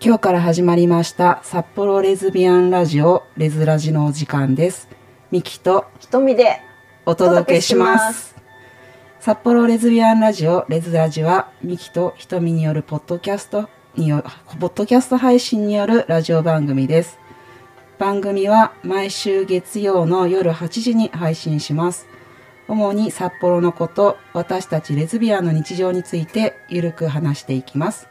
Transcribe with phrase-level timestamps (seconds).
[0.00, 4.88] 今日から始まりました札幌レズビアンラジオレズラジのお時間です
[5.32, 6.60] ミキと瞳で
[7.04, 8.36] お届けしまお届けします。
[9.18, 14.22] 札幌レズビアンラジオレズラジはミキと瞳によるポッドキャストによ
[14.60, 17.18] ポッドキャスト配信によるラジオ番組です
[17.98, 22.06] 番組は毎週月曜の夜8時に配信します
[22.68, 28.06] 主に札幌のこと私たちレズビアンの日常についてゆるく話していきます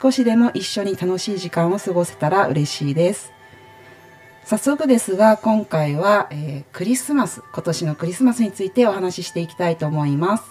[0.00, 3.32] 少しでも一緒に楽しい時間を過ごせたら嬉しいです。
[4.44, 10.44] 早速ですが今回は、えークリスマス今年のクリスマスについてお話ししていきたいと思います。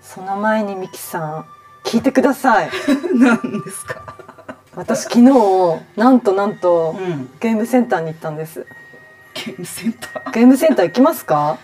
[0.00, 1.44] その前にミキさん
[1.84, 2.70] 聞いてください。
[3.14, 4.16] 何ですか？
[4.74, 7.30] 私昨日なんとなんとうん。
[7.40, 8.66] ゲームセンターに行ったんです。
[9.34, 10.30] ゲームセンター？
[10.32, 11.58] ゲームセンター行きますか？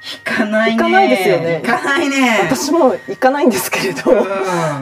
[0.00, 0.76] 行かないね。
[0.76, 1.60] 行かないですよね。
[1.62, 2.40] 行かないね。
[2.44, 4.14] 私も行かないんですけれどう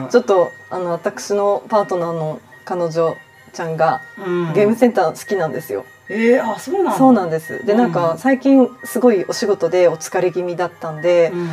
[0.05, 0.09] ん。
[0.09, 3.15] ちょっとあの私のパートナーの彼女
[3.53, 4.53] ちゃんがうん。
[4.53, 6.97] ゲームセンター好きなんですよ、えー、あそうなの？
[6.97, 7.65] そうなんです。
[7.65, 7.79] でうん。
[7.79, 11.49] なんか最近すごいお仕事でお疲れ気味だったんで、うん。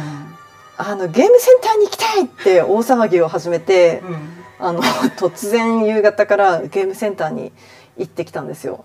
[0.77, 4.45] あのゲームセンターに行きたいって大騒ぎを始めて、うん。
[4.59, 4.83] あの
[5.17, 7.53] 突然夕方からゲームセンターに
[7.97, 8.85] 行ってきたんですよ。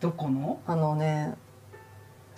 [0.00, 0.60] どこの？
[0.66, 1.34] あのね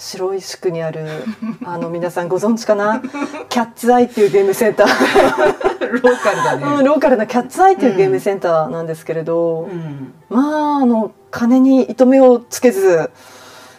[0.05, 1.24] 白石区にある
[1.64, 3.00] あの皆さんご存知かな？
[3.48, 4.88] キャッツアイっていうゲームセンター、
[6.02, 6.77] ローカルだね。
[6.78, 10.12] うんローカルなキャッツアイっていうゲームセンターなんですけれど、うん。
[10.28, 13.10] まああの金に糸目をつけず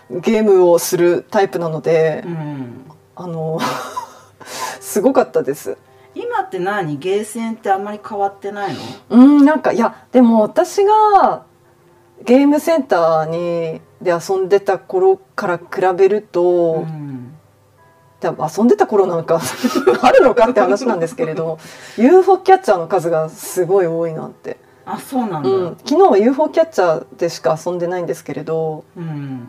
[0.09, 2.92] ゲームをするタイプなので、うん。
[3.16, 3.59] あの
[4.81, 5.78] すごかったです。
[6.16, 6.98] 今って何？
[6.98, 8.80] ゲーセンってあんまり変わってないの？
[9.09, 11.44] うんなんかいやでも私が
[12.24, 15.66] ゲームセンターにで遊んでた頃から比
[15.98, 17.36] べると、ん
[18.22, 19.42] でも遊んでた頃なんか
[20.02, 21.59] あるのかって話なんですけれど
[21.98, 25.50] UFO キャッチャーの数がすごい多いなって、あそうなんだ。
[25.50, 29.48] うん、昨日は UFO キャッチャーでしか遊んでないんですけれどうん。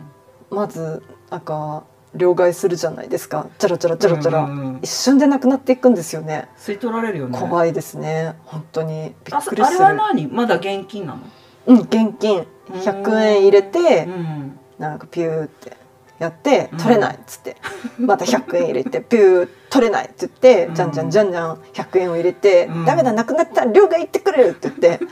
[0.49, 1.83] まずなんか
[2.15, 3.47] 両替するじゃないですか。
[3.57, 6.49] チャラチャラチャラチャラ、うんうんうん一瞬でなくなっていくんですよね。
[6.57, 7.39] 吸い取られるよね。
[7.39, 8.35] 怖いですね。
[8.45, 9.15] 本当に。
[9.25, 9.85] びあっくりする。
[9.85, 10.27] あれは何？
[10.27, 11.19] まだ現金なの？
[11.67, 14.59] うん現金100円入れて、うん。
[14.77, 15.77] なんかピューって
[16.19, 16.77] やってうん。
[16.77, 17.57] 取れないっつって、
[17.99, 20.75] また100円入れてピュー取れないって言って、うん。
[20.75, 22.85] じゃんじゃんじゃんじゃん100円を入れて、うん。
[22.85, 25.05] ダメだなくなったら両替行ってくれるって言って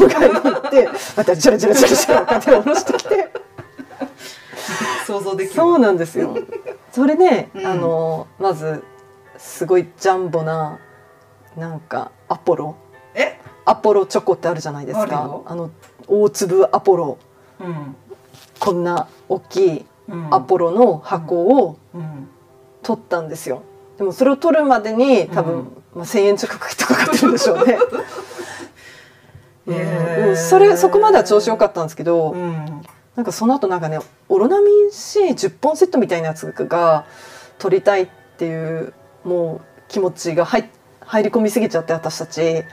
[0.00, 3.32] 両替に行ってまたジャラジャラジャラジャラお金を下ろしてきて。
[5.06, 5.54] 想像できる。
[5.54, 6.36] そうなんですよ。
[6.92, 7.66] それで、うん。
[7.66, 8.82] あのまず
[9.38, 10.78] すごいジャンボな
[11.56, 12.76] なんかアポロ。
[13.14, 13.40] え？
[13.64, 15.42] アポロチョコってあるじゃないですか。
[15.44, 15.70] あの
[16.10, 17.18] 大粒アポロ。
[17.60, 17.96] うん
[18.58, 20.34] こんな大きいうん。
[20.34, 22.28] アポロの箱をうん。
[22.82, 23.62] 取ったんですよ。
[23.98, 25.64] でもそれを取るまでに多分、うん。
[25.94, 27.78] まあ、1,000円近くかかってるんでしょうね、
[30.36, 32.82] それそこまでは調子良かったんですけど、うん。
[33.16, 33.98] なんかその後なんかね
[34.28, 37.04] オロナミン C10 本セットみたいなやつが
[37.58, 38.94] 取りたいっていう
[39.24, 42.64] もう気持ちが入入り込みすぎちゃって私たち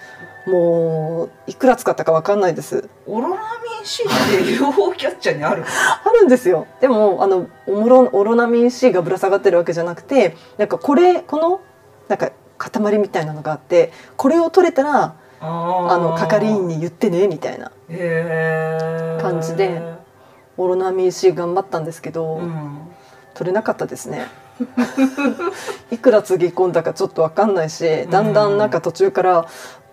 [0.47, 2.89] もういくら使ったかわかんないです。
[3.05, 3.37] オロナミ
[3.83, 6.67] ン C って UFO キャッチャーにあるあるんですよ。
[6.79, 11.61] でもあのオモロオロナミン C がぶら下がってるわけじゃなくてなんかこれこの
[12.07, 17.71] なんか塊みたいなのがあってこれを取れたらああの係員に言ってねみたいな
[19.21, 19.81] 感じで
[20.55, 22.87] オロナミン C 頑張ったんですけど、うん。
[23.37, 24.25] 取れなかったですね。
[25.91, 29.45] いくらつぎ込んだかちょっと分かんないしだんだんなんか途中から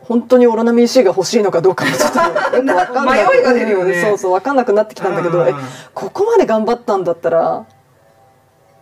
[0.05, 4.03] 本当にオロナミン C が欲しいのかどうかもちょっとよく分かんない迷いが出るよね。
[4.03, 5.49] そうそう分かんなくなってきたんだけど、うん。
[5.49, 5.55] え
[5.95, 7.67] ここまで頑張ったんだったら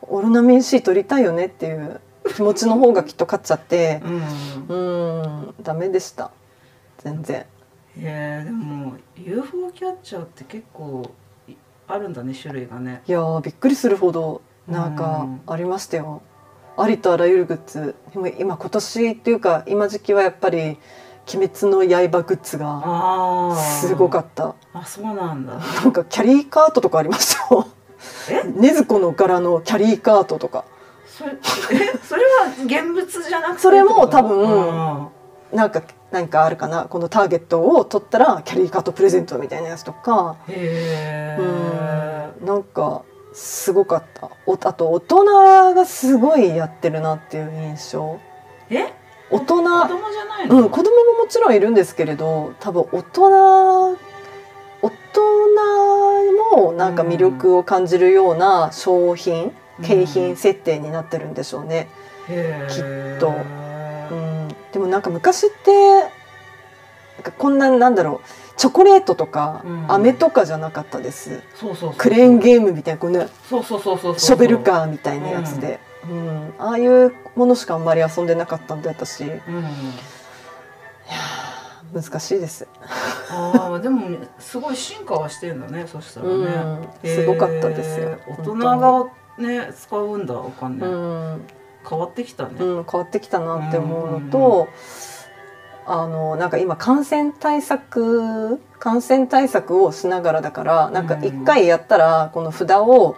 [0.03, 2.01] オロナミン C 取りたいよねっていう
[2.35, 4.03] 気持ちの方がきっと勝っちゃって
[4.69, 5.13] うん。
[5.21, 6.31] うんダメでした。
[6.99, 7.47] 全然。
[7.97, 11.11] いやでも UFO キャッチャーって結構
[11.47, 11.53] い
[11.87, 13.03] あるんだね種類がね。
[13.07, 16.23] いやーびっくりするほどなんかありましたよ、
[16.77, 17.95] ありとあらゆるグッズ。
[18.13, 20.79] でも今今年っていうか今時期はやっぱり
[21.29, 24.55] 「鬼滅の刃」グッズがすごかった。
[24.75, 25.55] あそうなんだ。
[25.55, 27.67] なんかキャリーカートとかありましたよ。
[28.31, 28.43] え？
[28.43, 30.65] 禰豆子の柄のキャリーカートとか。
[31.07, 31.99] それえ？
[32.03, 35.09] それは現物じゃなくてそれも多分あ
[35.53, 36.85] なんか何かあるかな。
[36.85, 40.37] このターゲットを取ったらキャリーカートプレゼントみたいなやつとか。
[40.49, 41.39] ーへえ
[42.41, 42.47] うん。
[42.47, 43.03] なんか
[43.33, 44.31] すごかった。
[44.47, 45.25] おあと大人
[45.75, 48.19] がすごいやってるなっていう印象。
[48.71, 48.93] え？
[49.33, 53.93] 大人子供じゃないの、うん、子供ももちろんいるんですけれど多分大人
[54.83, 59.53] 大人もなんか魅力を感じるような商品、
[59.83, 61.89] 景品設定になってるんでしょうね。
[62.29, 63.29] へーきっと。
[64.11, 66.11] うん、でもなんか昔ってなん
[67.23, 69.93] かこんななんだろうチョコレートとか、うん。
[69.93, 71.43] 飴とかじゃなかったです。
[71.97, 74.19] クレーンゲームみたいなこんなそうそうそうそうそう。
[74.19, 76.55] ショベルカーみたいなやつで、うん。
[76.59, 79.25] ああいうものしかあんまり遊んでなかったんで私。
[79.25, 79.69] いやうんー
[81.93, 82.67] 難しいです、
[83.31, 86.33] ああでもすごい進化はしてるんだねそしたらね、
[87.05, 87.11] うん。
[87.11, 88.19] すごかったですよ。
[88.27, 89.05] 大人が
[89.37, 91.43] ね使うんだお金、うん。
[91.87, 94.69] 変わってきたね、うん、変わってきたなって思うのと、
[95.85, 103.17] あのなんか今感染対策感染対策をしながらだからなんか一回やったらこの札を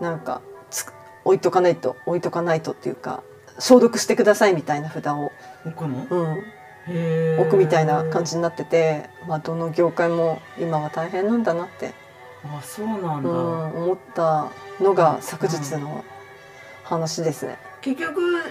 [0.00, 0.92] なんかつ
[1.24, 3.22] 置いとかないと置いとかないとっていうか
[3.58, 5.32] 消毒してくださいみたいな札を、
[5.66, 6.06] 置くの？
[6.88, 11.92] うん、置くみたいな感じになってて、まあ、どの業界も今は大変なんだなって、
[12.42, 14.50] あそうなんだ、うん、思った
[14.80, 16.04] のが昨日の
[16.84, 17.58] 話ですね。
[17.82, 18.42] 結局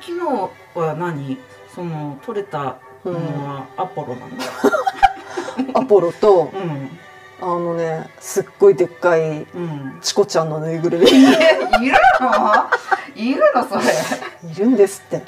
[0.00, 0.18] 昨
[0.74, 1.38] 日は何？
[1.72, 3.12] その取れたうん。
[3.14, 4.32] ものはアポロなの
[5.80, 6.98] アポロとうん
[7.40, 9.98] あのねすっごいでっかいうん。
[10.00, 11.06] チコちゃんのぬいぐるみ。
[11.06, 11.28] いる
[12.20, 12.66] の？
[13.14, 13.82] いるのそれ。
[14.50, 15.22] いるんですって。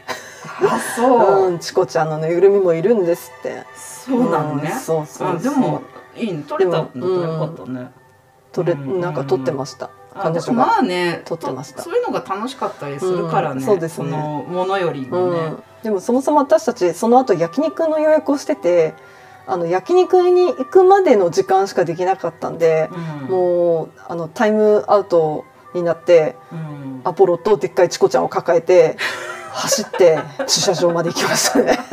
[0.63, 3.65] あそう、うん、チコちゃんのぬいぐるみもいるんですって。
[3.77, 5.83] そうなのね、うんそうそうでも
[6.17, 6.43] いいね。
[6.49, 6.91] 取れたん。
[6.99, 7.91] だよかったね、
[8.53, 9.91] 撮れ、うんなんか撮ってました。
[10.15, 10.53] 彼女が。
[10.53, 11.77] まあね撮ってました。
[11.77, 14.11] とそういうのが楽しかったりするからね、うんそうですね。
[14.11, 15.63] のものよりうもね、ん。
[15.85, 18.95] でもそもそも私たちその後焼肉の予約をしてて、
[19.51, 23.31] あの焼肉に行くまでの時間しかできなかったんで、うん。
[23.31, 25.45] もうあのタイムアウト
[25.75, 27.01] になってうん。
[27.03, 28.97] アポロとでっかいチコちゃんを抱えて
[29.53, 31.79] 走って駐車場まで行きましたね。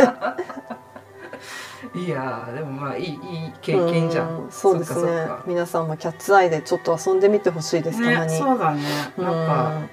[1.95, 3.17] いやーでもまあいいいい
[3.61, 5.27] 経験じゃん、うんそうですね。
[5.45, 8.37] 皆さんもキャッツアイでちょっと遊んでみてほしいです、たまねに。
[8.37, 8.81] そうだね。
[9.17, 9.89] なんかうん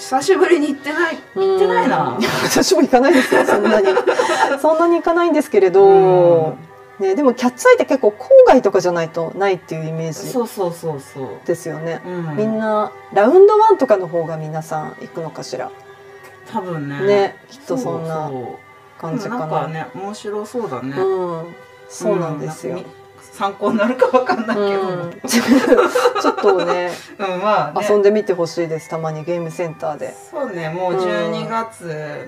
[0.00, 2.18] 久しぶりに行ってない行ってないな。
[2.42, 3.88] 私も行かないですよそんなに。
[4.60, 6.56] そんなに行かないんですけれど、
[7.00, 15.72] ね、でもキャッツアイって結構郊外とかじゃないとないっていうイメージそうそうそうそう、ですよね、うん、みんなラウンドワンとかの方が皆さん行くのかしら。
[16.52, 17.00] 多分ね。
[17.06, 18.58] ねきっとそんなうそ
[18.98, 19.38] う感じかな。
[19.38, 21.54] なんかね面白そうだね、うん。
[21.88, 22.84] そうなんですよ、うなん
[23.40, 25.08] 参考になるかわかんないけど、ううん。
[25.08, 26.90] ん ちょっとね。
[27.18, 27.86] まあね。
[27.88, 30.14] 遊んでみてほしいですたまにゲームセンターで。
[30.30, 31.84] そうねもう12月、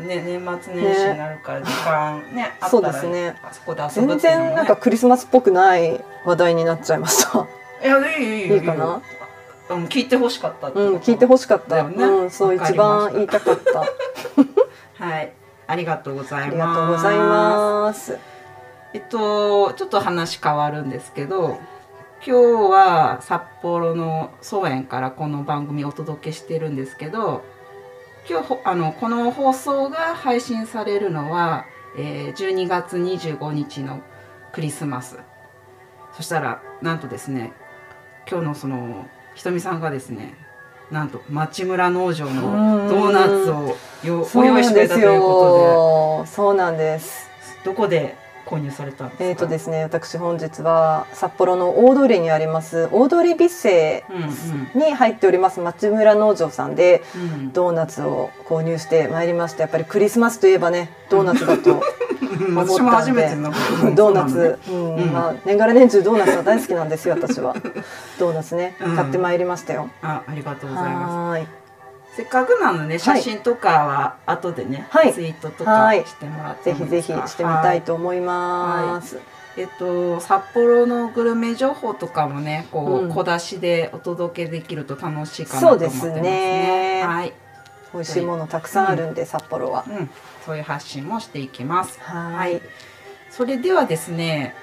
[0.06, 2.54] ね年末年始になるから時間ね。
[2.60, 3.36] あったそうらですね。
[3.44, 7.46] あそこで遊ぶ全然なんかクリスマスっぽくない話題になっちゃいました。
[7.84, 9.02] いやいいいいいいいかな？
[9.68, 12.04] うん聞いてほしかったうん聞いてほしかった、だよね。
[12.04, 13.80] うんそう一番言いたかった。
[15.04, 15.32] はい。
[15.66, 16.46] ありがとうございます。
[16.46, 18.31] ありがとうございます
[18.94, 21.58] えっとちょっと話変わるんですけど
[22.24, 27.42] 今日は札幌の草園からこの番組をお届けしてるんですけど
[28.28, 31.66] 今日ほあのこの放送が配信されるのは、
[31.98, 34.00] えー12月25日の
[34.52, 35.18] クリスマス。
[36.14, 37.52] そしたらなんとですね
[38.30, 40.34] 今日のそのひとみさんがですね
[40.90, 47.28] なんと町村農場のドーナツをよご用意してたというこよそうなんです。
[47.64, 48.21] とでどこで
[48.52, 49.24] 購入されたんですか？
[49.24, 54.04] えーとですね私本日は札幌の大通りにあります大通り美生
[54.74, 57.02] うんに入っております町村農場さんで
[57.52, 61.80] ドーナツを購入してまいりましたやっぱりクリスマスといえばねドーナツだと
[62.48, 63.52] うん私も初めての
[63.94, 64.96] ドーナツ、うん。
[64.96, 65.12] うん。
[65.12, 67.54] まあ、年がら年中ドーナツは大好きなんですよ私は。
[68.18, 68.96] ドーナツねうん。
[68.96, 71.61] 買ってまいりましたよ、あありがとうございます
[72.16, 75.12] せっかくなので写真とかは後でね、はい。
[75.14, 77.22] ツイートとかはいしてもらってぜひぜもいいですか？
[77.22, 79.18] ひしてみたいと思います、
[79.56, 83.12] えっと札幌のグルメ情報とかもねこう、うん。
[83.12, 86.14] 小出しでお届けできると楽しいかなと思ってますね。
[86.14, 87.02] すね。
[87.06, 87.32] はい、
[87.94, 89.84] 美味しいものたくさんあるんで、札幌は。
[89.88, 90.10] うん、
[90.44, 91.98] そういう発信もしていきます。
[92.00, 92.60] はい。
[93.30, 94.54] それではですね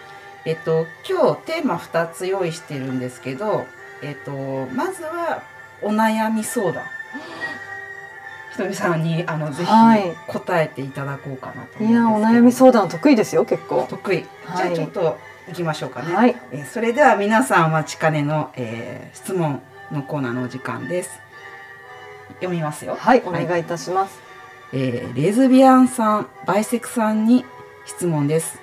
[0.45, 3.65] えっと今日テーマ2つ用意してるんですけど
[4.03, 4.31] えっと
[4.75, 5.41] まずは
[5.81, 6.83] お悩み相談
[8.51, 10.13] ひとみさんにあのぜひはい。
[10.27, 13.85] 答えていただこうかなといやお悩み相談得意ですよ結構。
[13.89, 14.57] 得意、はい。
[14.57, 16.35] じゃあちょっと行きましょうかね、はい。
[16.51, 19.61] えーそれでは皆さんお待ちかねの、えー質問
[19.91, 21.19] のコーナーのお時間です。
[22.35, 22.95] 読みますよ。
[22.95, 23.23] はい。
[23.25, 24.19] お願いいたします、
[24.73, 27.45] えーレズビアンさんバイセクさんに
[27.85, 28.59] 質問です。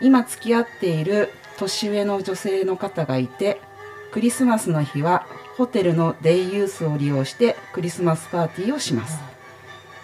[0.00, 3.60] 今付き合っている年上の女性の方がいて
[4.12, 5.26] クリスマスの日は
[5.60, 9.20] ホテルのデイユースを利用してクリスマスパーティーをします。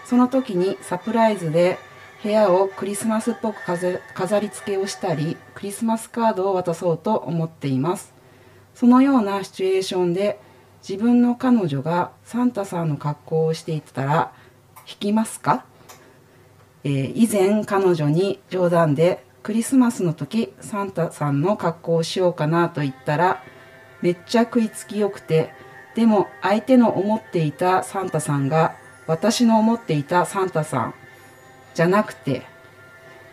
[0.04, 1.78] その時にサプライズで
[2.22, 8.12] 部屋をクリスマスっぽく飾り付けをしたりクリスマスカードを渡そうと思っています。
[8.74, 10.38] そのようなシチュエーションで
[10.86, 14.32] 自分の彼女がサンタさんの格好をしていたら
[14.86, 15.64] 引きますか、
[16.84, 23.42] えー以前彼女に冗談でクリスマスの時サンタさんの格好をしようかなと言ったら
[24.06, 25.52] めっちゃ食いつきよくて
[25.96, 28.76] でも相手の思っていたサンタさんが
[29.08, 30.94] 私の思っていたサンタさん
[31.74, 32.46] じゃなくて、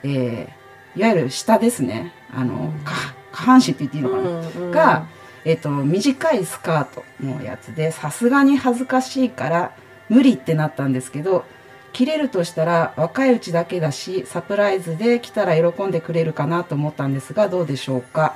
[0.02, 2.14] えーいわゆる下ですね。
[2.32, 2.94] あの、下
[3.32, 5.08] 半身って言っていいのかな、うんが、
[5.46, 9.76] えっと短いスカートのやつでさすがに恥ずかしいから
[10.10, 11.46] 無理ってなったんですけど
[11.94, 18.36] 着れるとしたら若いうちだけだしサプライズで来たら喜んでくれるかなと思ったんですがどうでしょうか？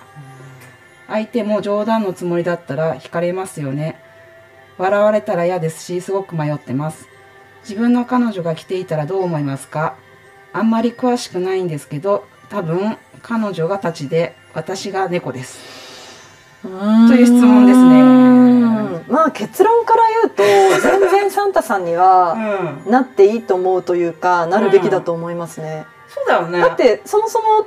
[1.07, 3.99] 相手も冗談のつもりだったら惹かれますよね。
[4.77, 7.07] 笑われたら嫌ですしすごく迷ってます。
[7.67, 9.95] 自分の彼女が着ていたらどう思いますか？
[10.53, 15.59] あんまり詳しくないんですけど多分彼女が立ちで私が猫です。
[16.63, 18.03] という質問ですね。
[19.09, 20.43] まあ結論から言うと
[20.81, 22.33] 全然サンタさんには
[22.85, 22.91] うん。
[22.91, 25.85] なっていいと思うというかなるべきだと思いますね。
[26.09, 26.59] そうだよね。
[26.59, 27.65] だってそもそも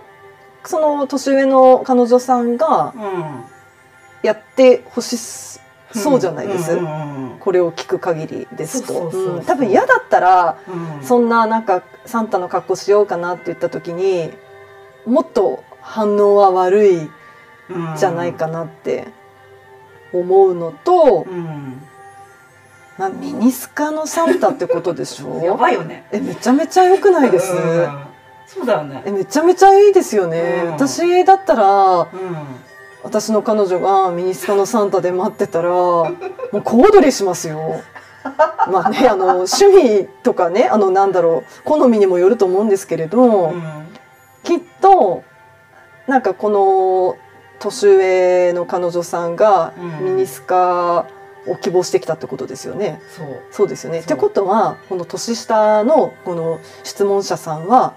[0.64, 3.44] その年上の彼女さんがうん
[4.22, 6.78] やってほしそうじゃないです？
[7.40, 9.10] これを聞く限りですと。
[9.46, 10.58] 多分嫌だったら
[11.02, 14.30] そんななんかサンタの格好しようかなって言った時に
[15.06, 17.10] もっと反応は悪い
[17.70, 19.08] うんじゃないかなって
[20.12, 21.82] 思うのと、うん。
[22.98, 25.42] まあ、ミニスカのサンタってことでしょ？
[25.42, 26.06] やばいよね。
[26.12, 28.09] えめちゃめちゃ良くないです、うん
[28.52, 29.02] そうだよね。
[29.07, 30.73] えめちゃめちゃいいですよね、うん。
[30.73, 32.09] 私だったらうん。
[33.02, 36.11] 私の彼女がミニスカのサンタで待ってたら も
[36.52, 37.80] う小躍りしますよ。
[38.71, 43.62] まあねあの趣味とかねあのなんだろう好みにもよると思うんですけれど、うん。
[44.42, 45.23] きっと
[46.09, 47.16] なんかこの
[47.61, 50.04] 年上の彼女さんがうん。
[50.07, 51.07] ミニスカ
[51.47, 53.00] を希望してきたってことですよね。
[53.16, 53.26] そう。
[53.52, 54.00] そうですよね。
[54.00, 57.95] ってことはこの年下のこの質問者さんは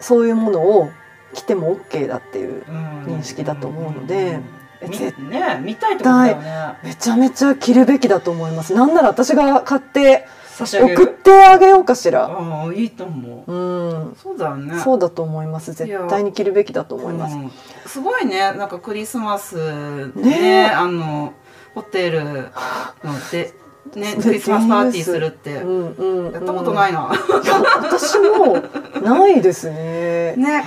[0.00, 0.90] そういうものを
[1.34, 4.40] 着ても OK だっていう認識だと思うので
[4.80, 6.78] 絶ね見たいってことだよね。
[6.84, 8.74] めちゃめちゃ着るべきだと思います。
[8.74, 10.26] なんなら私が買って
[10.64, 12.26] 送っるてあげようかしら。
[12.26, 13.52] ああいいと思う。
[13.52, 14.78] うん、そうだよね。
[14.80, 15.72] そうだと思います。
[15.72, 17.36] 絶対に着るべきだと思います。
[17.36, 17.52] うん。
[17.86, 18.38] すごいね。
[18.52, 20.64] なんかクリスマスねね。
[20.66, 21.32] えあの
[21.74, 23.52] ホテルので
[23.94, 25.50] ねクリスマスパーティーするって。
[25.50, 26.94] やうんうん、ったことないい。
[26.94, 27.10] な、
[27.82, 28.62] 私も
[29.02, 30.34] ないですね。
[30.38, 30.64] ね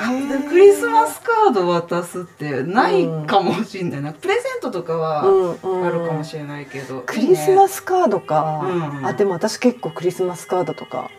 [0.50, 9.06] クリスマスカード渡すってないかもしれないな、プレゼントとかはうんうん、あるかもしれないけど、クリスマススカードか、うん。
[9.06, 11.10] あでも私結構クリスマスカードとか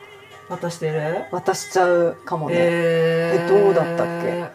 [0.49, 1.25] 渡してる？
[1.31, 2.55] 渡しちゃうかもね。
[2.59, 4.07] ええどうだったっ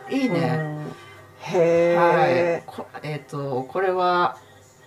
[0.09, 0.15] け？
[0.15, 0.77] いいね、うん。
[1.39, 2.63] へえ、はい。
[2.65, 4.37] こえっ、とこれは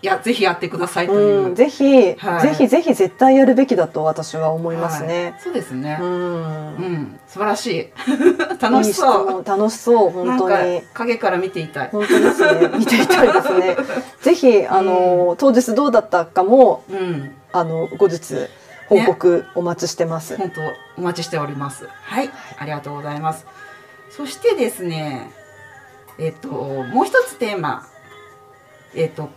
[0.03, 2.43] いやぜひやってくださいという、うん、ぜひ、はい。
[2.43, 5.43] ぜひぜひ絶対やるべきだと私は思いますはねい。
[5.43, 5.99] そうですね。
[6.01, 6.09] う、ん。
[6.09, 7.89] うん、素晴らしい。
[8.59, 9.45] 楽しそう。
[9.45, 10.81] 楽しそう本当に。
[10.81, 11.89] か影から見ていたい。
[11.93, 12.71] 本当ですね。
[12.79, 13.77] 見ていたいですね。
[14.23, 17.35] ぜひあの、当日どうだったかもうん。
[17.53, 18.49] あの後日
[18.89, 20.37] 報告お待ちしてます。
[20.37, 20.61] 本当
[20.97, 21.87] お待ちしております。
[22.05, 22.31] はい。
[22.59, 23.47] ありがとうございます。
[24.11, 25.31] そしてですね
[26.19, 27.87] えっ、ともう一つテーマ。
[28.95, 29.31] えっ、と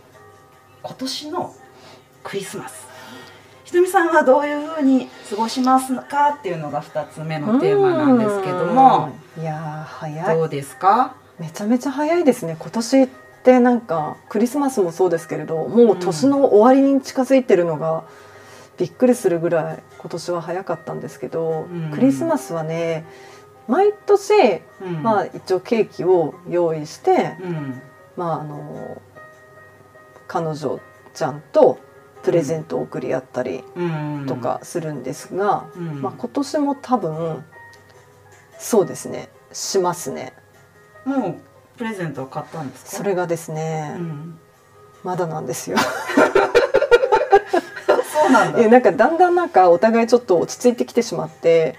[0.84, 1.54] 今年の
[2.22, 2.86] クリスマス。
[3.64, 9.10] ひとみさんはどういうふうに過ごしますかっていうのが二つ目のテーマなんですけども。
[9.36, 9.42] うん。
[9.42, 10.36] いやー早い。
[10.36, 11.16] どうですか？
[11.38, 12.56] めちゃめちゃ早いですね。
[12.60, 13.08] 今年っ
[13.42, 18.04] てなんかクリスマスもそうですけれどもう年の終わりに近づいてるのが
[18.78, 21.90] びっくりするぐらい今年は早かったんですけど、うん。
[21.92, 23.06] クリスマスはね
[23.68, 25.02] 毎年、うん。
[25.02, 27.80] まあ一応ケーキを用意して、うん。
[28.18, 29.00] まああの
[30.34, 30.80] 彼女
[31.14, 31.78] ちゃんと
[32.24, 34.24] プレゼントを送り合ったりうん。
[34.26, 36.02] とかするんですが、うん。
[36.02, 37.44] まあ、今年も多分
[38.58, 39.28] そうですね。
[39.52, 40.32] しますね。
[41.04, 41.34] もう
[41.78, 42.96] プレゼントを買ったんですか？
[42.96, 44.38] それがですね、うん。
[45.04, 45.76] まだなんですよ。
[48.14, 48.60] そうなんだ。
[48.60, 51.76] えなんかだんだんなんかお互いちょっと落ち着いてきてしまって、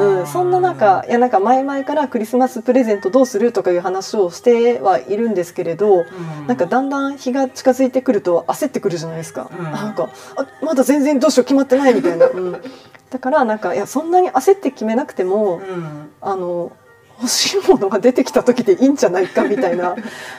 [0.00, 6.46] うん、そんな中いやなんか前々からクリスマスプレゼントどうするとかいう話をしてはいるんですけれど、うん。
[6.46, 9.50] なんかだんだん日が近づいてくると焦ってくるじゃないですか。
[9.56, 9.64] うん。
[9.64, 12.26] なんかあまだ全然どうしよう決まってないみたいな。
[12.26, 12.62] うん、
[13.10, 16.10] だからなんかいやそんなに焦って決めなくても、うん。
[16.20, 16.72] あの
[17.18, 19.96] 欲しいものが出てきた時でいいんじゃないかみたいな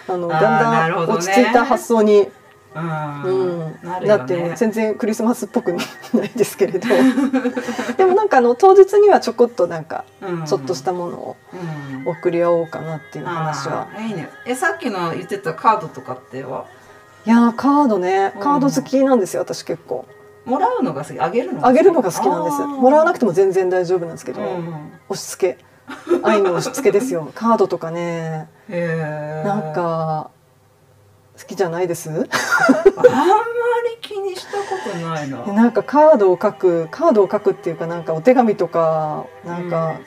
[0.07, 2.27] あの だんだん落ち着いた発想に
[2.75, 3.59] うん
[4.01, 4.07] ね。
[4.07, 5.81] だって全然クリスマスっぽくな
[6.25, 6.87] いですけれど。
[7.97, 11.35] でもなんかあの当日にはちょこっとなんかうんちょっとしたものを
[12.05, 14.29] うん送り合おうかなっていう話は、あーいいね。
[14.45, 16.65] えさっきの言ってたカードとかっては？
[17.25, 18.33] いやーカードね。
[18.35, 18.41] うん。
[18.41, 20.05] カード好きなんですよ私結構。
[20.45, 21.19] もらうのが好き。
[21.19, 21.69] あげるのが好き。
[21.69, 24.91] あげるのが好きなんですもらわなくても全然大丈夫なんですけど、うん。
[25.09, 25.65] 押し付け。
[26.23, 27.29] 愛の押し付けですよ。
[27.35, 28.47] カードとかね。
[28.69, 30.29] なんか
[31.39, 32.09] 好きじゃないです？
[32.09, 32.27] あんまり
[34.01, 35.37] 気にしたことないな。
[35.53, 39.99] なんかカードを書くカードを書くっていうかなんかお手紙とかなんか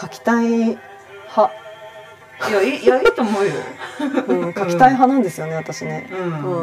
[0.00, 0.80] 書きたい派、
[2.48, 3.52] いやいいいやいいと思うよ。
[4.26, 6.18] うん、書きたい派なんですよね私ね、うう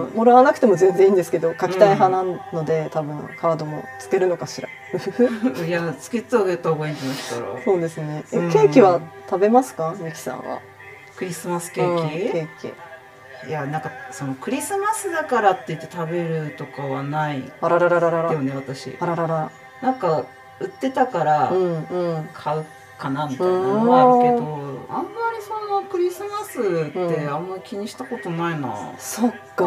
[0.08, 0.13] ん。
[0.13, 4.67] ん、もらわなくても全然いいんですけど書きたい派なので、多分カードもつけるのかしら。
[5.65, 7.46] いやつけてあげた方がいいんじゃないですか。
[7.63, 8.24] そうですね。
[8.34, 8.51] えうん。
[8.51, 9.96] ケーキは食べますか？
[10.00, 10.60] ミキさんは。
[11.15, 12.74] クリスマスケーキ、うんケーキ
[13.48, 18.33] いやなんかそのクリスマスだからって言って食べるとかはないあらららららら。
[18.33, 18.95] よね私。
[19.00, 19.51] あららら。
[19.81, 20.25] なんか
[20.60, 22.29] 売ってたからうんうん。
[22.33, 22.65] 買う
[23.00, 29.65] かなみたいなのはあるけどあんまりそのクリスマスってあんまり気にしたことないな、そっか、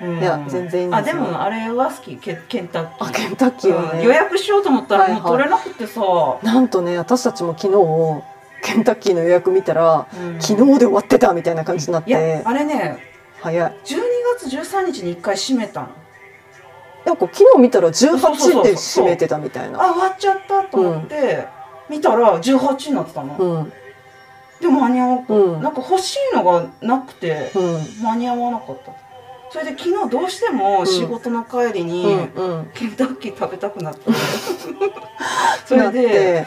[0.00, 0.18] うん。
[0.18, 2.16] いや全然いいあでもあれは好き。
[2.16, 3.06] ケケンタッキー。
[3.06, 4.04] あケンタッキーはね、うん。
[4.06, 6.00] 予約しようと思ったらもう取れなくてさ、
[6.42, 8.22] なんとね私たちも昨日
[8.64, 10.40] ケンタッキーの予約見たらうん。
[10.40, 13.11] 昨日で終わってたみたいな感じになっいやてあれね
[13.42, 13.76] 早い。
[13.84, 13.96] 12
[14.38, 15.88] 月13日に1回閉めたの？
[17.04, 19.82] なんか昨日見たらそうそうそう18で閉めてたみたいな。
[19.82, 21.46] あ終わっちゃったと思って、
[21.90, 23.72] 見たら18になってたの、うん。
[24.60, 25.62] でも間に合わなかうん。
[25.62, 28.04] なんか欲しいのがなくてうん。
[28.04, 28.92] 間に合わなかった。
[29.50, 32.04] それで昨日どうしても仕事の帰りに、
[32.36, 32.70] うんうん。
[32.72, 34.10] ケンタッキー食べたくなって
[35.66, 36.46] それでて。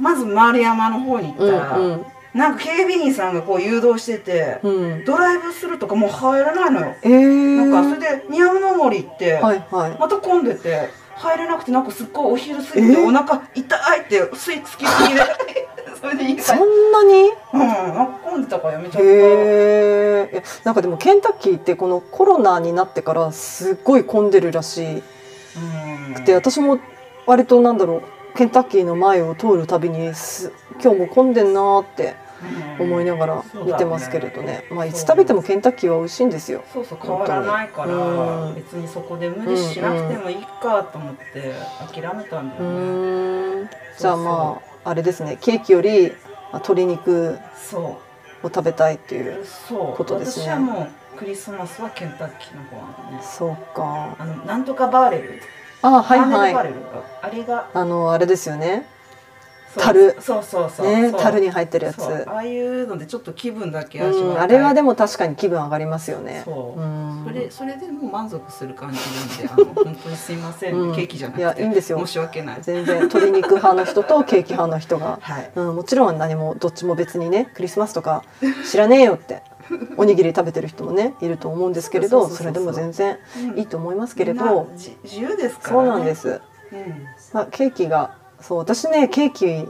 [0.00, 5.04] まず丸山の方に行っうたら、んうんなんか警備員さんがこう誘導してて、うん。
[5.04, 9.96] ドライブするとかもう入らないのよ、えー、なんかそれで宮の森行って、はいはい。
[9.98, 13.06] また混んでて入れなくてなんかすっごいお昼過ぎてえ？
[13.06, 15.20] お腹痛いって吸い付きすぎで
[16.00, 16.58] それでいいそん
[16.92, 17.30] なに？
[17.52, 17.58] うん。
[17.60, 19.00] なんか混んでたからやめちゃった。
[19.00, 19.04] へ
[20.32, 25.02] えなんかでもケンタッキーってこのコロナになってからすっごい混んでるらしい。
[26.16, 26.24] うん。
[26.24, 26.80] で私も
[27.26, 28.02] 割となんだろ
[28.34, 32.16] うケンタッキーの前を通るたびにす今日も混んでんなーって
[32.78, 36.62] 思いながら見てますけれどね,、まあいつ食べてもケンタッキーは美味しいんですよ。
[36.72, 41.52] そうそう変わらないからうん別にそこで無理しなくてもいいかと思って
[41.92, 42.76] 諦めたんだうよね。
[42.78, 43.70] ーん。
[43.98, 45.38] じゃあまああれですね。
[45.40, 46.16] ケーキよりまあ
[46.54, 47.98] 鶏肉そを
[48.44, 49.96] 食べたいっていううそう。
[49.96, 50.44] ことですね。
[50.46, 53.22] 私はもうクリスマスはケンタッキーの方なのね。
[53.22, 54.16] そうか。
[54.18, 55.40] あのなんとかバーレル。
[55.82, 56.54] あはいはい。
[56.54, 56.76] バーレル
[57.22, 58.86] あれがあのあれですよね
[59.76, 60.16] 樽。
[60.20, 62.02] そうそうそうね樽に入ってるやつ。
[62.02, 64.38] ああいうのでちょっと気分だけ味わい。
[64.38, 66.42] あれはでも確かに気分上がりますよね。
[66.44, 66.80] そう。
[66.80, 67.24] うん。
[67.26, 68.98] それそれでもう満足する感じ
[69.46, 70.94] なんであの本当にすいません、うん。
[70.94, 71.98] ケーキじゃなくいやていいんですよ。
[72.04, 72.58] 申し訳ない。
[72.62, 78.22] 全然鶏肉派の人とケーキ派の人が、は いうん、もちろん何もどっちも別にねクリスマスとか
[78.70, 79.42] 知らねえよって
[79.96, 83.58] おにぎり食べてる人もねいると思うんですけれどそれでも全然うん。
[83.58, 84.68] いいと思いますけれど。
[84.74, 86.40] 自由ですから、ね、そうなんです、
[86.72, 87.06] うん。
[87.32, 89.68] まあ、ケーキがそう私ねケーキ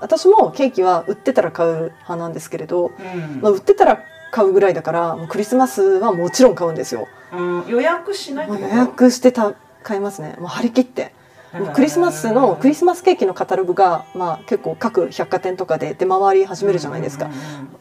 [0.00, 3.40] 私もケーキは売ってたら買う派なんですけれど、うん。
[3.40, 7.08] まあ、売ってたら買うぐらいだからもうクリスマスはもちろん買うんですよ。
[7.32, 10.36] うん、予約しない予約してた買いますね。
[10.38, 11.12] もう張り切って。
[11.52, 17.30] もうクリスマスのクリスマスケーキのカタログが、まあ、結構各百貨店とかで出回り始めるじゃないですか。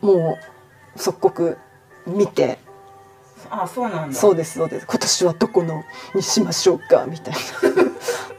[0.02, 0.38] も
[0.96, 1.58] う即刻
[2.06, 2.60] 見て
[3.50, 4.16] あそうなんだ。
[4.16, 4.88] そうですそうです。
[4.88, 5.84] 今年はどこの
[6.16, 7.40] にしましょうかみたいな。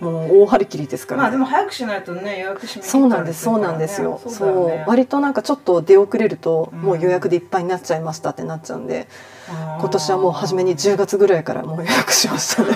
[0.10, 4.20] もう大張り切りですから、まあでも早くしないとね予約しそうなんですそうなんですよ。
[4.22, 4.84] そうそう。
[4.86, 6.80] 割となんかちょっと出遅れると、うん。
[6.80, 9.08] もう予約でいっぱいになっちゃいましたってなっちゃうんで
[9.48, 12.68] 今今年はもう初めに10月ぐらいから もう予約しましたね。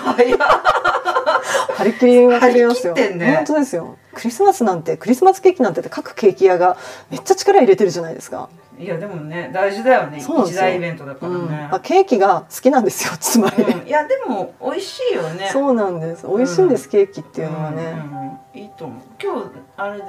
[1.76, 2.94] 張り切りまくりますよ。
[2.94, 3.36] ね。
[3.36, 3.96] 本当ですよ。
[4.14, 6.76] クリスマスなんてクリスマスケーキなんて各ケーキ屋が
[7.10, 8.48] めっちゃ力入れてるじゃないですか、
[8.82, 11.74] いやでもね大事だよね一大イベントだからうん。
[11.74, 13.86] あ、、ケーキが好きなんですよつまり、うん。
[13.86, 15.48] いやでも美味しいよね。
[15.52, 16.26] そうなんです。
[16.26, 19.02] 美味しいんです、ケーキっていうのはね、うんうんいいと思う。
[19.22, 20.04] 今日あれで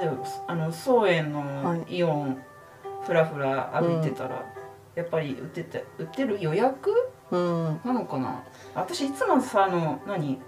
[0.48, 1.96] あの草園のはい。
[1.96, 2.42] イオン
[3.06, 4.44] ふらふら歩いてたら、
[4.94, 6.90] やっぱり売ってて売ってる予約
[7.30, 8.42] うん、なのかな？
[8.74, 10.38] 私いつもさあの何？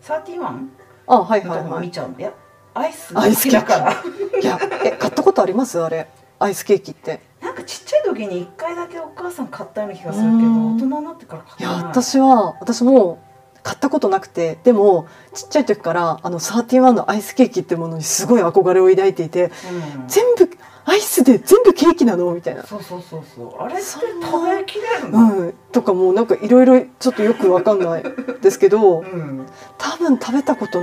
[0.00, 0.70] サーティワン？
[1.06, 1.86] あはいはいはい。
[1.86, 2.32] 見ちゃうの、いや
[2.74, 5.80] アイスアイスケーキ好きだからいやえ買ったことあります？
[5.80, 6.08] あれ。
[6.38, 7.20] アイスケーキって
[7.50, 10.76] なんかちっちゃい時に一回だけお母さん買ったような気がするけどうん。
[10.76, 11.78] 大人になってから買っいてない。
[11.80, 13.18] や私は私も
[13.64, 20.06] 買ったことなくてでもちっちゃい時からあのサーティワンのアイスケーキってものにすごい憧れを抱いていてうん。
[20.06, 20.48] 全部
[20.84, 22.32] アイスで全部ケーキなの？
[22.32, 22.62] みたいな。
[22.62, 23.60] そうそうそうそう。
[23.60, 25.36] あれってそ食べきれるの？
[25.38, 28.04] うん、とかもうなんかいろいろちょっとよくわかんない
[28.40, 29.46] ですけど うん。
[29.76, 30.80] 多分食べたこと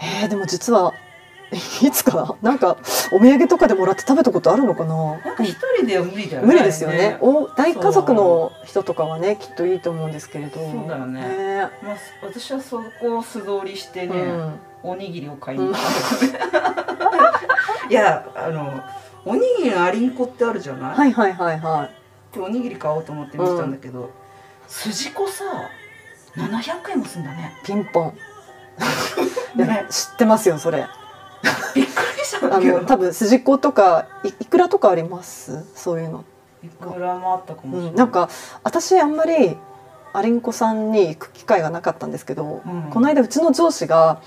[0.00, 0.94] えー、でも実は
[1.82, 2.78] いつかなんか
[3.12, 4.94] お土産とかでもらって食べたことあるのかな？
[4.94, 7.18] なんか一人では無理だよね無理ですよね。
[7.20, 10.58] お大家族の人とかはねきっといいと思うんですけれど。
[10.58, 11.20] そうだよね。
[11.20, 11.68] ね。
[11.82, 14.60] まあ、私はそこを素通りしてね、うん。
[14.82, 15.76] おにぎりを買いに行っ
[17.88, 18.80] いやあの
[19.24, 21.88] おにぎりのアリンコってあるじゃない、はいはいはいは
[22.32, 24.10] でおにぎり買おうと思って見てたんだけど、
[24.66, 25.44] 筋子さ
[26.34, 27.52] 700円もすんだね。
[27.62, 28.14] いピンポン。
[29.56, 29.86] ね。
[29.90, 30.86] 知ってますよそれ
[31.74, 32.80] びっくりしたんだあけど。
[32.80, 35.64] の多分筋子とかいいくらとかあります？
[35.74, 36.24] そういうの、
[36.62, 38.28] いくらもあったかもしれない、うん、なんか
[38.62, 39.56] 私あんまり
[40.12, 42.90] アリンコさんに行く機会がなかったんですけど、うん。
[42.90, 44.20] この間うちの上司が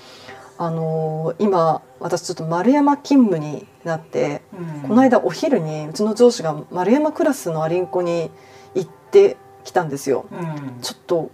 [0.58, 4.88] あのー今私ちょっと丸山勤務になってうん。
[4.88, 8.30] この間お昼にうちの上司が丸山クラスのアリンコに
[8.74, 10.26] 行ってきたんですよ。
[10.32, 10.80] うん。
[10.82, 11.30] ちょっと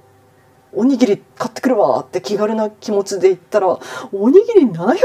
[0.75, 3.69] おにぎり買ってくるわって気軽な気持ちで行ったら
[4.13, 5.01] 「おにぎり700円も取られ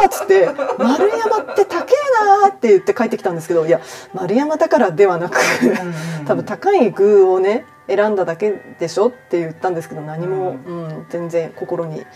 [0.00, 3.80] た!」っつって「丸山って高えな!」って言って帰ってきたんですけどいや
[4.12, 12.06] 丸山だからではなくうん多分高い具をね選んだだけでしょって言ったんですけど何も、ううん全然心に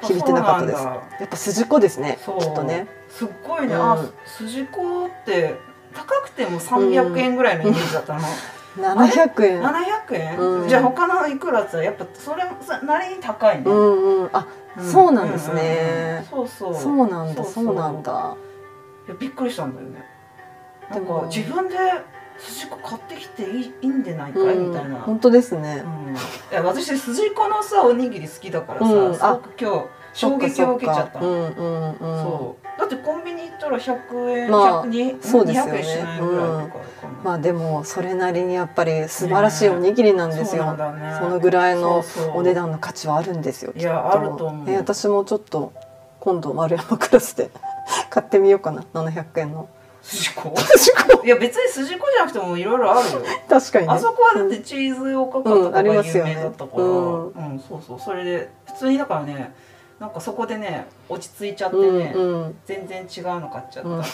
[0.00, 2.86] 響いてなかったですやっぱ筋子ですねきっとね。
[3.10, 5.56] すっごいね、うんあ筋子って
[5.94, 8.20] 高くても300円ぐらいのイメージだったの、
[8.80, 9.62] 700円。
[9.62, 10.68] 700円、うん。
[10.68, 14.84] じゃあ他のいくらって言ったらやっぱそれそなりに高いね、うんうんあ、うん。
[14.84, 16.42] そうなんですね、うんうん。
[16.42, 16.82] うんそうそう。
[16.82, 17.72] そうなんだそそう。
[17.72, 18.36] うなんだ。
[19.06, 20.04] いやびっくりしたんだよね。
[20.90, 21.76] なんでもか自分で
[22.38, 24.68] 筋子買ってきていいいいんでないかい、うん。
[24.70, 25.82] みたいな、うん、本当ですね、
[26.52, 29.14] いや私筋子のさおにぎり好きだからさ、うん。
[29.14, 31.24] すごく今日衝撃を受けちゃったの。
[31.24, 31.96] そうんうんうん。
[31.98, 35.72] そうだってコンビニ行ったら100円、まあ100そうですよね。
[35.72, 36.60] 200円しないぐらいとか。
[36.60, 40.72] あるかな、まあでもそれなりにやっぱり素晴らしいおにぎりなんですよ。
[40.72, 40.76] ん。
[40.76, 43.72] だねそのぐらいのそうそうお値段の価値はあるんですよ。
[43.74, 44.66] いやきっあると思う。
[44.66, 45.72] ね私もちょっと
[46.20, 47.50] 今度丸山クラスで
[48.10, 48.84] 買ってみようかな。
[48.94, 49.68] 700円の。
[50.00, 50.54] 筋子？
[51.24, 53.20] いや別に筋子じゃなくてもいろいろあるよ。
[53.48, 53.92] 確かにね。
[53.92, 57.26] あそこはだってチーズおかかとうんかが有ありますよね名だったから、うん。
[57.26, 58.00] うんそうそう。
[58.00, 59.52] それで普通にだからね
[60.00, 62.58] なんかそこでね落ち着いちゃってうんね、うん。
[62.66, 64.02] 全然違うの買っちゃった、うん。
[64.02, 64.04] い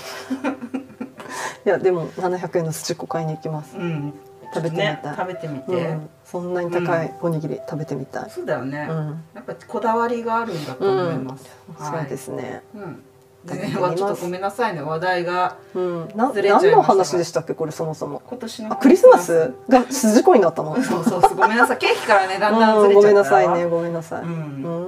[1.65, 4.15] やでも700円の筋子買いに行きます、うん。
[4.55, 4.87] 食べてみたい。
[4.87, 9.23] ね食べてみて、うん、そんなに高いおにぎり食べてみたい、そうだよね、うん。
[9.35, 11.45] やっぱこだわりがあるんだと思います、
[11.79, 13.03] そうですね、うん。
[13.47, 14.81] ちょっとごめんなさいね。
[14.81, 16.73] 話題がうん、なずれちゃいましたが。
[16.73, 18.23] 何の話でしたっけこれそもそも。
[18.27, 19.53] 今年のあクリスマス？
[19.69, 20.63] が筋子になった。
[20.63, 21.35] のそうそうそう。
[21.37, 21.79] ごめんなさい。
[21.79, 23.67] ケーキからねだんだんずうんごれちゃっためんなさいね。
[23.67, 24.33] ごめんなさい、ううん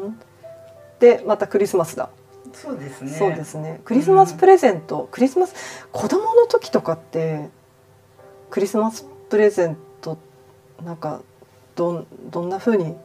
[0.08, 0.20] ん
[1.00, 2.08] でまたクリスマスだ、
[2.52, 3.10] そうですね。
[3.10, 3.80] そうですね。
[3.84, 5.54] クリスマスプレゼント、クリスマス
[5.92, 7.48] 子供の時とかって
[8.50, 10.18] クリスマスプレゼント
[10.84, 11.20] なんか
[11.74, 12.96] どんどんな風に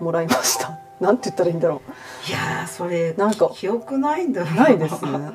[0.00, 0.78] もらいました？
[1.00, 1.80] なんて言ったらいいんだろ
[2.28, 5.30] いやーそれなんか記憶ないんだないですね。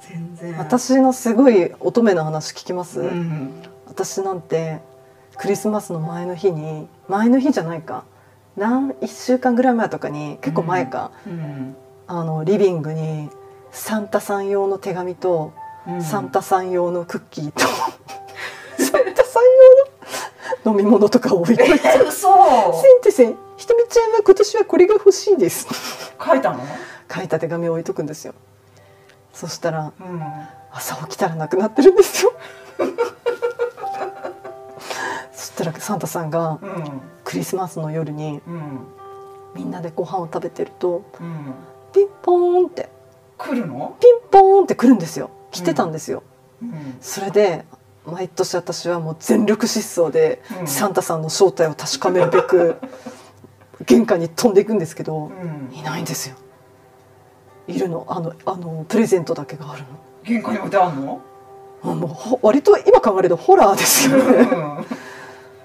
[0.00, 0.58] 全然。
[0.58, 3.62] 私のすごい乙女な話聞きます、うん。
[3.86, 4.80] 私なんて
[5.36, 8.04] クリスマスの前の日に前の日じゃないか
[8.58, 11.76] 何1週間ぐらい前とかに結構前か、うん。
[12.06, 13.30] あのリビングに
[13.70, 15.52] サンタさん用の手紙と、
[15.86, 16.02] うん。
[16.02, 17.60] サンタさん用のクッキーと
[18.82, 19.42] サンタさん
[20.64, 22.28] 用の飲み物とかを置いといて「え嘘。
[22.28, 25.66] センテセンひとみちゃんは今年はこれが欲しいです」
[26.24, 26.60] 書いたの？
[27.14, 28.34] 書いた手紙を置いとくんですよ。
[29.32, 30.22] そしたらうん。
[30.72, 32.32] 朝起きたらなくなってるんですよ。
[35.32, 38.86] そしたらサンタさんがうんクリスマスの夜にうん。
[39.54, 41.52] みんなでご飯を食べてるとうん。
[41.92, 42.88] ピンポーンって。
[43.36, 43.96] 来るの？
[44.00, 45.28] ピンポーンって来るんですよ。
[45.50, 46.22] 来てたんですよ、
[46.62, 46.96] うん。
[47.02, 47.66] それで
[48.06, 50.66] 毎年私はもう全力疾走でうん。
[50.66, 52.76] サンタさんの正体を確かめるべく
[53.84, 55.76] 玄関に飛んでいくんですけどうん。
[55.76, 56.36] いないんですよ。
[57.66, 58.06] いるの。
[58.08, 59.84] あのあのプレゼントだけがある
[60.24, 61.20] 玄関に置いてあんの？
[61.82, 64.48] もうほ割と今考えるとホラーですよね、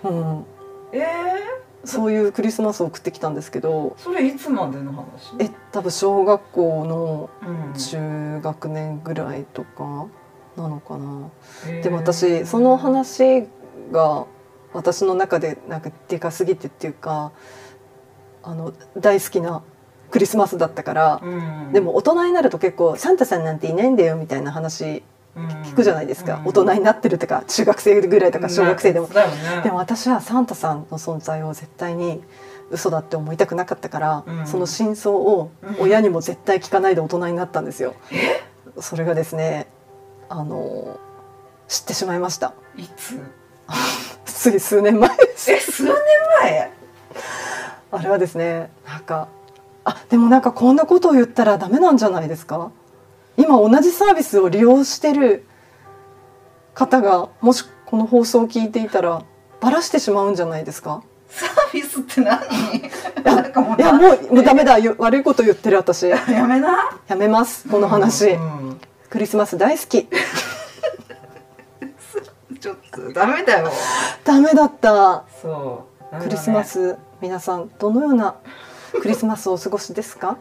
[0.04, 0.38] うん。
[0.38, 0.46] うん、
[0.94, 1.88] えー？
[1.88, 5.36] そういうクリスマスを送ってきたんですけどそれいつまでの話？
[5.40, 7.74] え多分小学校のうん。
[7.78, 10.08] 中学年ぐらいとか
[10.56, 11.30] なのかな、
[11.68, 11.84] えー。
[11.84, 13.48] でも私その話
[13.92, 14.26] が
[14.72, 17.32] 私の中でなんかでかすぎてっていうか
[18.44, 19.62] あの大好きな
[20.10, 21.74] クリスマスだったから、うん。
[21.74, 25.04] でも大人になると結構サンタさんなんていないんだよみたいな話
[25.36, 26.48] 聞くじゃないですか、うん。
[26.48, 29.14] 大人になってるとか中学生ぐらいとか小学生でも、ね。
[29.64, 32.22] でも私はサンタさんの存在を絶対に
[32.70, 34.48] 嘘だって思いたくなかったから、うん。
[34.48, 37.96] その真相を親にも絶対聞かないで大人になったんですよ。
[38.80, 39.68] それがですね
[40.30, 41.00] あの
[41.68, 42.54] 知ってしまいました。
[42.78, 43.20] いつ？
[44.26, 45.94] つい数年前え数年
[46.42, 46.72] 前？
[47.92, 49.28] あれはですねなんか
[49.86, 52.72] あでもなんかこんなことを言ったらダメなんじゃないですか？
[53.38, 55.46] 今同じサービスを利用してる
[56.74, 59.24] 方がもしこの放送を聞いていたら
[59.62, 61.04] バラしてしまうんじゃないですか？
[61.30, 62.42] サービスって何？
[63.78, 64.78] いやもうもうダメだ。
[64.78, 66.08] よ悪いこと言ってる私。
[66.08, 67.00] ややめな。
[67.18, 67.68] めます。
[67.70, 68.80] この話、うん。
[69.10, 70.08] クリスマス大好き。
[72.60, 73.72] ちょっとダメだよ。
[74.24, 75.26] ダメだった。
[75.42, 76.16] そう。
[76.16, 76.22] ね。
[76.22, 78.36] クリスマス皆さんどのような
[78.92, 80.38] クリスマスをお過ごしですか？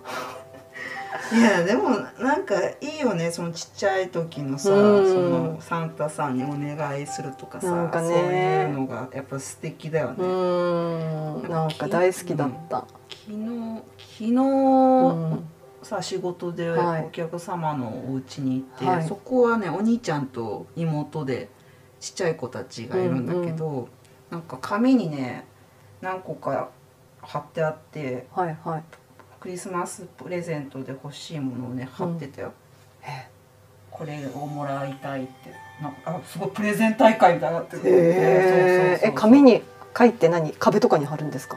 [1.33, 1.90] いやでも
[2.21, 3.31] なんかいいよね。
[3.31, 5.07] そのちっちゃい時のさ、うん。
[5.07, 8.09] そのサンタさんにお願いするとかさかね。
[8.09, 15.49] そういうのがやっぱ素敵だよね、うーんなんか大好きだった、昨日昨日、うん。
[15.83, 17.07] さ仕事ではい。
[17.07, 19.09] お客様のお家に行って、はい。
[19.09, 21.49] そこはねお兄ちゃんと妹で
[21.99, 23.88] ちっちゃい子たちがいるんだけど、
[24.31, 25.47] なんか紙にね
[26.01, 26.71] 何個か
[27.21, 28.83] 貼ってあってはいはい
[29.42, 32.52] クリスマスプレゼントで欲しいものをね貼ってたよ、
[33.02, 33.28] え
[33.90, 35.33] これをもらいたいって。
[35.83, 39.00] なんかあすごいプレゼン大会みたいになってるえ。
[39.02, 39.61] え紙に
[39.98, 40.52] 書いて何？
[40.52, 41.57] 壁とかに貼るんですか？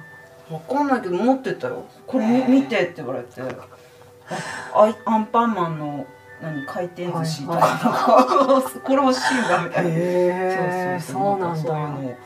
[0.49, 1.83] わかんないけど持ってたよ。
[2.07, 3.39] これ見てって言われて。
[4.73, 6.07] あアンパンマンの
[6.41, 9.85] 何回転寿司とか、はいなんかこれ欲しいんだみたい
[10.95, 11.65] な、そそううなんそう。
[11.65, 12.17] そうなんかそういうだのを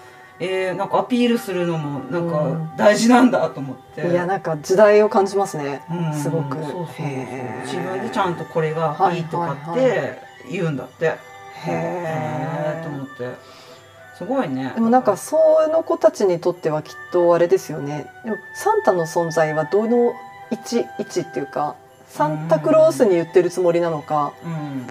[0.41, 2.31] えー、なんかアピールするのもなんうん。
[2.31, 5.81] か大事なんだと思って、いやなんか時代を感じますね。
[5.91, 6.13] うん。
[6.13, 6.57] すごく。
[6.57, 10.21] 自分でちゃんとこれがいいとかっはいはいて
[10.51, 11.11] 言うんだって、へ
[11.65, 13.59] へーと思って。
[14.17, 14.71] すごいね。
[14.75, 15.37] でもなんかそ
[15.71, 18.07] の子たちにとってはきっとあれですよね。
[18.23, 20.13] でもサンタの存在はどの
[20.51, 21.75] 位置位置っていうか
[22.07, 24.87] サンタクロースに言ってるつもりなのかうん。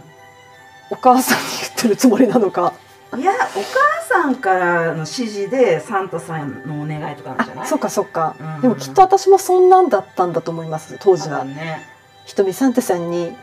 [0.91, 2.73] お母さんに言ってるつもりなのか
[3.17, 7.65] いやお母さんからの指示でサンタさんのお願いとかなんじゃない？
[7.65, 8.61] あそっかそっか、うん。
[8.61, 11.45] でもきっと私もそんなんだったんだと思います当時は。
[11.45, 11.87] ね。
[12.27, 13.35] ひとみサンタさんに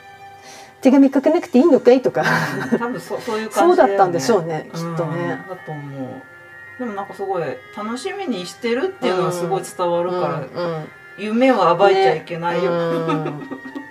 [0.82, 2.23] 手紙書かなくていいのかいとか。
[2.71, 6.21] うん多分そうそういうそう感じよだったんでしょうねきっとうんね、だと思う。
[6.78, 7.43] でもなんかすごい
[7.75, 10.15] 楽しみにしてるっていうのはすごい伝わるか
[10.56, 10.86] ら、うんうん
[11.17, 13.41] 夢を暴いちゃいけないよ、うん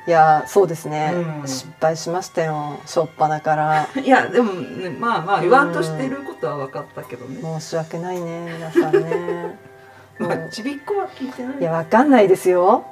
[0.07, 1.49] いやそうですね、うん。
[1.49, 3.89] 失敗しましたよしょっぱなから。
[4.01, 9.59] いやでも、ね、まあまあ言わんとしてることは分かったけどね、申し訳ないね皆さんね。
[10.19, 10.51] まあうん。
[10.51, 11.59] ちびっこは聞いてない。
[11.59, 12.85] いやわかんないですよ。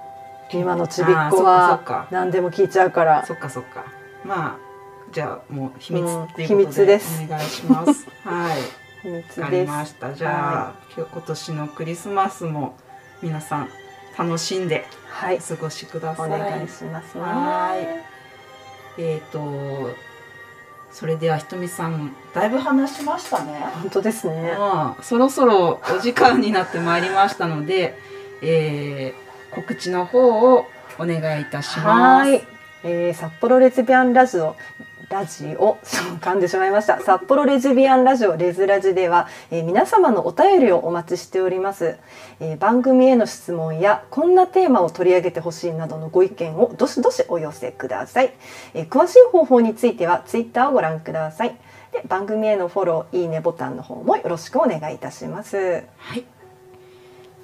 [0.51, 1.79] 今のちびっこは。
[1.85, 3.25] か何でも聞いちゃうから。
[3.27, 3.85] そっかそっか。
[4.25, 4.73] まあ
[5.13, 7.25] じゃあもう秘密うんっていうことで,、秘密です。
[7.25, 8.07] お願いします。
[8.25, 8.57] はい。
[9.03, 9.71] 秘密です。
[9.71, 10.15] ました。
[10.15, 12.77] じゃあ、今日今年のクリスマスも
[13.21, 13.69] 皆さん
[14.19, 15.37] 楽しんではい。
[15.37, 16.31] お過ごしください。
[16.31, 17.23] お願いしますね。
[17.23, 18.05] は
[18.99, 19.03] い。
[19.03, 19.91] えっ、と
[20.91, 23.61] それではひとみさんだいぶ話しましたね。
[23.83, 24.57] 本当ですね。
[24.59, 25.03] うん。
[25.03, 27.99] そろそろお時間になってまいりましたので、
[28.43, 29.23] えー
[29.53, 30.67] 告知の方を
[30.99, 32.31] お願いいたします。
[32.31, 32.43] はい、
[32.85, 34.57] えー、札幌レズビアンラジオ
[35.13, 36.99] ラジオそう噛んでしまいました。
[37.01, 41.99] 札幌レズビアンラジオレズラジでは、えー皆様のお便りをお待ちしております、
[42.41, 48.33] えー番組への質問やこんなテーマを取り上げてほしいなどのご意見をどしどしお寄せください、
[48.73, 51.59] えー詳しい方法についてはツイッターをご覧ください。
[51.93, 55.85] で番組へのフォローいいねボタンの方もよろしくお願いいたします。
[55.99, 56.25] はい。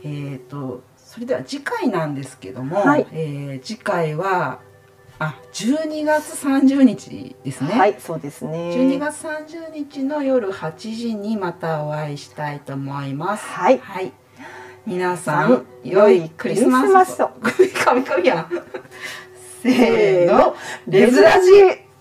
[0.04, 3.06] えっ、とそれでは次回なんですけども、はい。
[3.12, 4.66] えー次回は
[5.20, 7.72] あ12月30日ですね。
[7.72, 13.44] はいそうですね12月30日の夜8時にまたお会いしたいと思います。
[13.46, 14.12] はいはい。
[14.86, 17.28] 皆ささんん良いクリスマスを。
[17.42, 18.48] クリスマス。
[19.62, 21.50] せ せーの レズラジ